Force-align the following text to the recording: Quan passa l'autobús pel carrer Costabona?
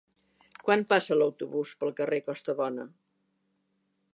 Quan 0.67 0.85
passa 0.93 1.17
l'autobús 1.19 1.73
pel 1.83 1.93
carrer 2.01 2.21
Costabona? 2.31 2.87